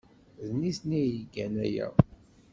[0.47, 1.87] D nitni ay igan aya.